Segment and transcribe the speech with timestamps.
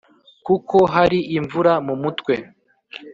[0.45, 2.33] kuko hari imvura mumutwe.